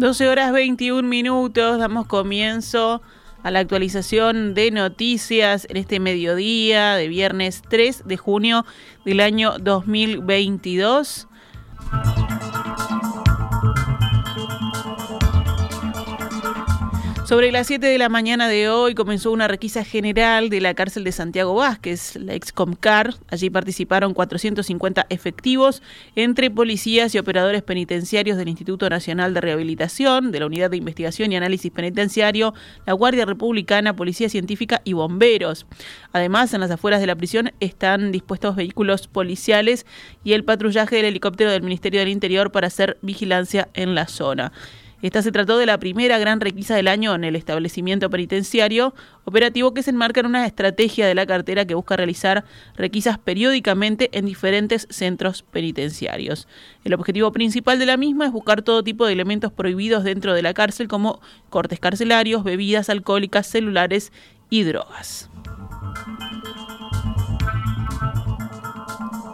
[0.00, 3.02] 12 horas 21 minutos, damos comienzo
[3.42, 8.64] a la actualización de noticias en este mediodía de viernes 3 de junio
[9.04, 11.28] del año 2022.
[17.30, 21.04] Sobre las 7 de la mañana de hoy comenzó una requisa general de la cárcel
[21.04, 23.14] de Santiago Vázquez, la excomcar.
[23.28, 25.80] Allí participaron 450 efectivos
[26.16, 31.30] entre policías y operadores penitenciarios del Instituto Nacional de Rehabilitación, de la Unidad de Investigación
[31.30, 32.52] y Análisis Penitenciario,
[32.84, 35.66] la Guardia Republicana, Policía Científica y bomberos.
[36.12, 39.86] Además, en las afueras de la prisión están dispuestos vehículos policiales
[40.24, 44.50] y el patrullaje del helicóptero del Ministerio del Interior para hacer vigilancia en la zona.
[45.02, 49.72] Esta se trató de la primera gran requisa del año en el establecimiento penitenciario, operativo
[49.72, 52.44] que se enmarca en una estrategia de la cartera que busca realizar
[52.76, 56.48] requisas periódicamente en diferentes centros penitenciarios.
[56.84, 60.42] El objetivo principal de la misma es buscar todo tipo de elementos prohibidos dentro de
[60.42, 64.12] la cárcel como cortes carcelarios, bebidas alcohólicas, celulares
[64.50, 65.30] y drogas.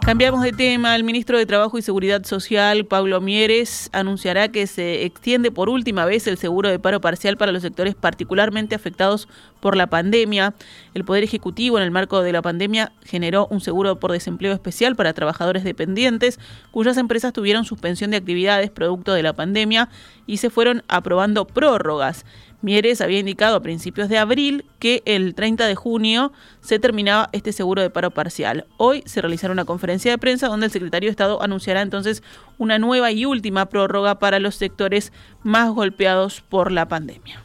[0.07, 0.95] Cambiamos de tema.
[0.95, 6.05] El ministro de Trabajo y Seguridad Social, Pablo Mieres, anunciará que se extiende por última
[6.05, 9.27] vez el seguro de paro parcial para los sectores particularmente afectados
[9.59, 10.53] por la pandemia.
[10.93, 14.95] El Poder Ejecutivo, en el marco de la pandemia, generó un seguro por desempleo especial
[14.95, 16.39] para trabajadores dependientes
[16.71, 19.89] cuyas empresas tuvieron suspensión de actividades producto de la pandemia
[20.25, 22.25] y se fueron aprobando prórrogas.
[22.61, 27.53] Mieres había indicado a principios de abril que el 30 de junio se terminaba este
[27.53, 28.65] seguro de paro parcial.
[28.77, 32.23] Hoy se realizará una conferencia de prensa donde el secretario de Estado anunciará entonces
[32.57, 37.43] una nueva y última prórroga para los sectores más golpeados por la pandemia.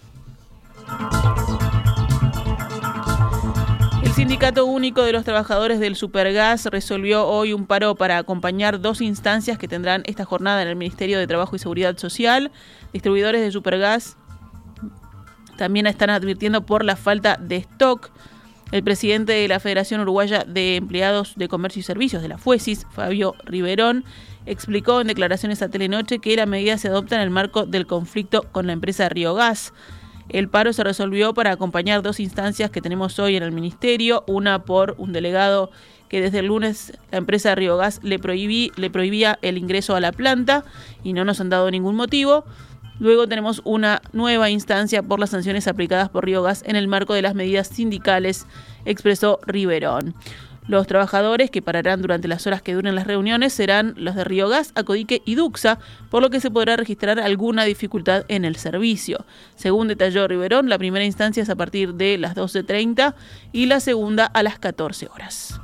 [4.02, 9.02] El Sindicato Único de los Trabajadores del Supergas resolvió hoy un paro para acompañar dos
[9.02, 12.50] instancias que tendrán esta jornada en el Ministerio de Trabajo y Seguridad Social.
[12.92, 14.16] Distribuidores de Supergas
[15.62, 18.10] también están advirtiendo por la falta de stock.
[18.72, 22.84] El presidente de la Federación Uruguaya de Empleados de Comercio y Servicios, de la FUESIS,
[22.90, 24.04] Fabio Riverón,
[24.44, 28.42] explicó en declaraciones a Telenoche que la medida se adopta en el marco del conflicto
[28.50, 29.72] con la empresa Río Gas.
[30.28, 34.64] El paro se resolvió para acompañar dos instancias que tenemos hoy en el Ministerio, una
[34.64, 35.70] por un delegado
[36.08, 40.00] que desde el lunes la empresa Río Gas le, prohibí, le prohibía el ingreso a
[40.00, 40.64] la planta
[41.04, 42.44] y no nos han dado ningún motivo.
[42.98, 47.14] Luego tenemos una nueva instancia por las sanciones aplicadas por Río Gas en el marco
[47.14, 48.46] de las medidas sindicales,
[48.84, 50.14] expresó Riverón.
[50.68, 54.48] Los trabajadores que pararán durante las horas que duren las reuniones serán los de Río
[54.48, 59.26] Gas, Acodique y Duxa, por lo que se podrá registrar alguna dificultad en el servicio.
[59.56, 63.14] Según detalló Riverón, la primera instancia es a partir de las 12.30
[63.50, 65.60] y la segunda a las 14 horas.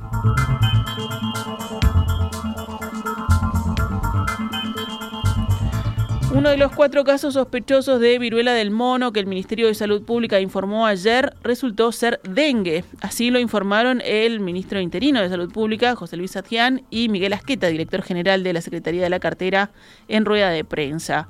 [6.31, 10.03] Uno de los cuatro casos sospechosos de viruela del mono que el Ministerio de Salud
[10.03, 12.83] Pública informó ayer resultó ser dengue.
[13.01, 17.67] Así lo informaron el ministro interino de Salud Pública, José Luis Adjian, y Miguel Asqueta,
[17.67, 19.71] director general de la Secretaría de la Cartera,
[20.07, 21.29] en rueda de prensa.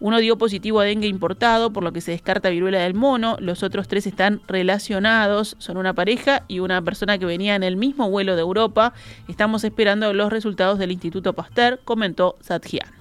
[0.00, 3.36] Uno dio positivo a dengue importado, por lo que se descarta viruela del mono.
[3.38, 5.54] Los otros tres están relacionados.
[5.58, 8.94] Son una pareja y una persona que venía en el mismo vuelo de Europa.
[9.28, 12.99] Estamos esperando los resultados del Instituto Pasteur, comentó Satjian.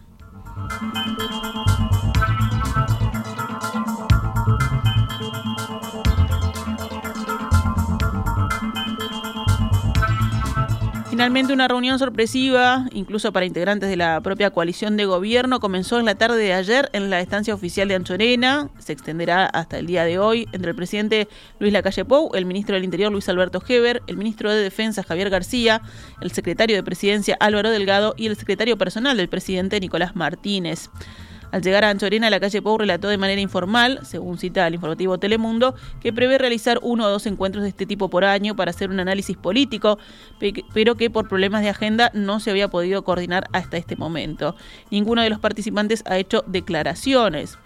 [0.67, 1.68] Thank you.
[11.19, 16.05] Finalmente, una reunión sorpresiva, incluso para integrantes de la propia coalición de gobierno, comenzó en
[16.05, 18.69] la tarde de ayer en la estancia oficial de Anchorena.
[18.79, 21.27] Se extenderá hasta el día de hoy entre el presidente
[21.59, 25.29] Luis Lacalle Pou, el ministro del Interior Luis Alberto Heber, el ministro de Defensa Javier
[25.29, 25.81] García,
[26.21, 30.89] el secretario de Presidencia Álvaro Delgado y el secretario personal del presidente Nicolás Martínez.
[31.51, 35.17] Al llegar a Anchorena, la calle Pou relató de manera informal, según cita el informativo
[35.17, 38.89] Telemundo, que prevé realizar uno o dos encuentros de este tipo por año para hacer
[38.89, 39.97] un análisis político,
[40.73, 44.55] pero que por problemas de agenda no se había podido coordinar hasta este momento.
[44.91, 47.57] Ninguno de los participantes ha hecho declaraciones.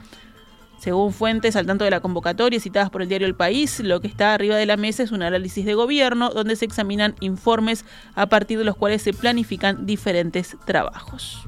[0.78, 4.08] Según fuentes al tanto de la convocatoria citadas por el diario El País, lo que
[4.08, 7.86] está arriba de la mesa es un análisis de gobierno donde se examinan informes
[8.16, 11.48] a partir de los cuales se planifican diferentes trabajos.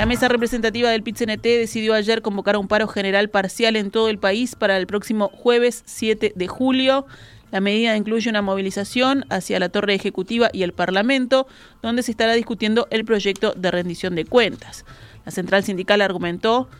[0.00, 4.18] La mesa representativa del PIT-CNT decidió ayer convocar un paro general parcial en todo el
[4.18, 7.04] país para el próximo jueves 7 de julio.
[7.50, 11.46] La medida incluye una movilización hacia la torre ejecutiva y el Parlamento,
[11.82, 14.86] donde se estará discutiendo el proyecto de rendición de cuentas.
[15.26, 16.70] La central sindical argumentó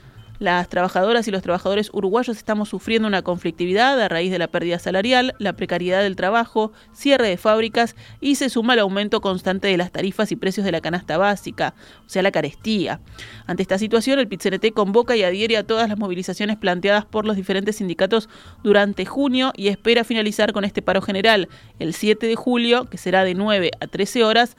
[0.40, 4.78] Las trabajadoras y los trabajadores uruguayos estamos sufriendo una conflictividad a raíz de la pérdida
[4.78, 9.76] salarial, la precariedad del trabajo, cierre de fábricas y se suma el aumento constante de
[9.76, 11.74] las tarifas y precios de la canasta básica,
[12.06, 13.00] o sea, la carestía.
[13.46, 17.36] Ante esta situación, el PITCNT convoca y adhiere a todas las movilizaciones planteadas por los
[17.36, 18.30] diferentes sindicatos
[18.62, 23.24] durante junio y espera finalizar con este paro general el 7 de julio, que será
[23.24, 24.56] de 9 a 13 horas,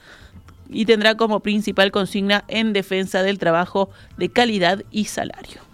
[0.70, 5.71] y tendrá como principal consigna en defensa del trabajo de calidad y salario.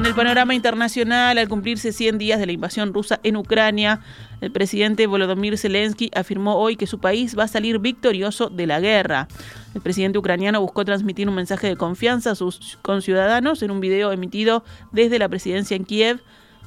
[0.00, 4.00] En el panorama internacional, al cumplirse 100 días de la invasión rusa en Ucrania,
[4.40, 8.80] el presidente Volodymyr Zelensky afirmó hoy que su país va a salir victorioso de la
[8.80, 9.28] guerra.
[9.74, 14.10] El presidente ucraniano buscó transmitir un mensaje de confianza a sus conciudadanos en un video
[14.10, 16.22] emitido desde la presidencia en Kiev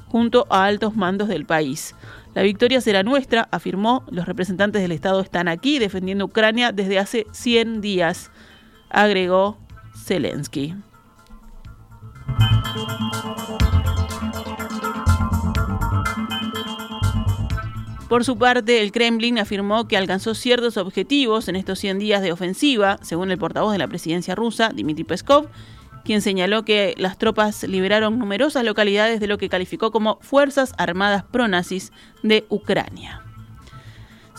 [0.10, 1.96] junto a altos mandos del país.
[2.36, 4.04] La victoria será nuestra, afirmó.
[4.12, 8.30] Los representantes del Estado están aquí defendiendo Ucrania desde hace 100 días
[8.94, 9.58] agregó
[10.06, 10.76] Zelensky.
[18.08, 22.32] Por su parte, el Kremlin afirmó que alcanzó ciertos objetivos en estos 100 días de
[22.32, 25.48] ofensiva, según el portavoz de la presidencia rusa, Dmitry Peskov,
[26.06, 31.24] quien señaló que las tropas liberaron numerosas localidades de lo que calificó como Fuerzas Armadas
[31.24, 31.92] Pronazis
[32.22, 33.24] de Ucrania.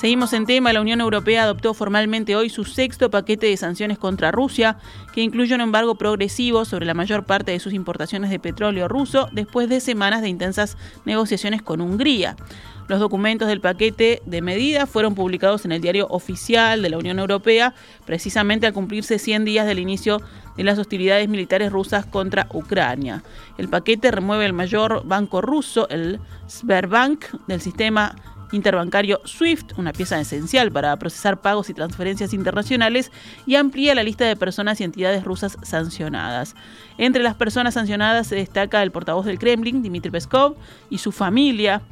[0.04, 4.30] Seguimos en tema, la Unión Europea adoptó formalmente hoy su sexto paquete de sanciones contra
[4.30, 4.76] Rusia,
[5.14, 9.30] que incluye un embargo progresivo sobre la mayor parte de sus importaciones de petróleo ruso
[9.32, 12.36] después de semanas de intensas negociaciones con Hungría.
[12.86, 17.18] Los documentos del paquete de medidas fueron publicados en el diario oficial de la Unión
[17.18, 17.72] Europea,
[18.04, 20.20] precisamente al cumplirse 100 días del inicio
[20.58, 23.22] de las hostilidades militares rusas contra Ucrania.
[23.56, 28.14] El paquete remueve el mayor banco ruso, el Sberbank, del sistema
[28.52, 33.10] interbancario SWIFT, una pieza esencial para procesar pagos y transferencias internacionales,
[33.46, 36.54] y amplía la lista de personas y entidades rusas sancionadas.
[36.98, 40.56] Entre las personas sancionadas se destaca el portavoz del Kremlin, Dmitry Peskov,
[40.90, 41.82] y su familia.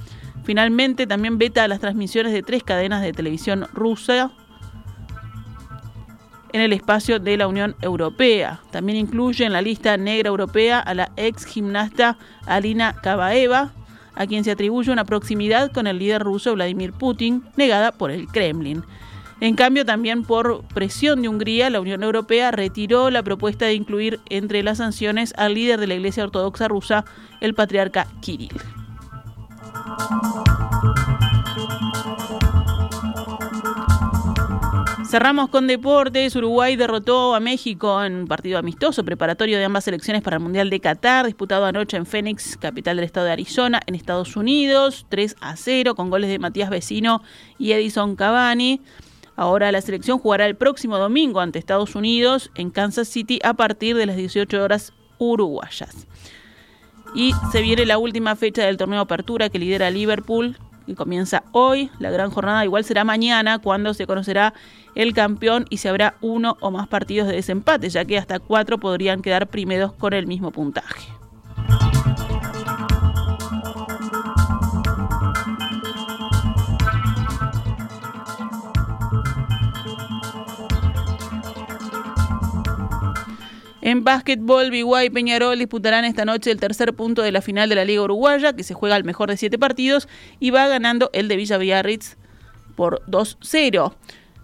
[0.45, 4.33] Finalmente, también veta las transmisiones de tres cadenas de televisión rusa
[6.53, 8.61] en el espacio de la Unión Europea.
[8.71, 13.73] También incluye en la lista negra europea a la ex gimnasta Alina Kabaeva,
[14.15, 18.27] a quien se atribuye una proximidad con el líder ruso Vladimir Putin, negada por el
[18.27, 18.85] Kremlin.
[19.41, 24.21] En cambio, también por presión de Hungría, la Unión Europea retiró la propuesta de incluir
[24.31, 27.05] entre las sanciones al líder de la Iglesia Ortodoxa rusa,
[27.41, 28.53] el patriarca Kirill.
[35.13, 36.35] Cerramos con deportes.
[36.37, 40.71] Uruguay derrotó a México en un partido amistoso preparatorio de ambas selecciones para el Mundial
[40.71, 45.37] de Qatar, disputado anoche en Phoenix, capital del estado de Arizona, en Estados Unidos, 3
[45.43, 47.23] a 0, con goles de Matías Vecino
[47.59, 48.81] y Edison Cavani.
[49.37, 53.97] Ahora la selección jugará el próximo domingo ante Estados Unidos en Kansas City a partir
[53.97, 56.07] de las 18 horas uruguayas.
[57.15, 61.91] Y se viene la última fecha del torneo Apertura que lidera Liverpool que comienza hoy.
[61.99, 64.55] La gran jornada igual será mañana cuando se conocerá
[64.95, 68.79] el campeón y se habrá uno o más partidos de desempate, ya que hasta cuatro
[68.79, 71.22] podrían quedar primeros con el mismo puntaje.
[83.83, 87.75] En básquetbol, Biguay y Peñarol disputarán esta noche el tercer punto de la final de
[87.75, 90.09] la Liga Uruguaya, que se juega al mejor de siete partidos,
[90.39, 92.17] y va ganando el de Villa Villarritz
[92.77, 93.93] por 2-0.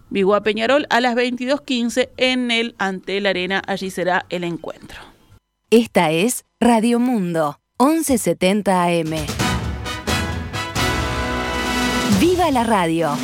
[0.09, 3.61] Biguá Peñarol a las 22.15 en el Antel Arena.
[3.65, 4.99] Allí será el encuentro.
[5.69, 9.25] Esta es Radio Mundo, 1170 AM.
[12.19, 13.15] ¡Viva la radio!